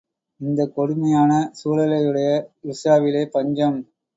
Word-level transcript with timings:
இந்தக் 0.41 0.73
கொடுமையான 0.75 1.31
சூழலையுடைய 1.59 2.29
ருஷ்யாவிலே 2.63 3.25
பஞ்சம். 3.31 3.79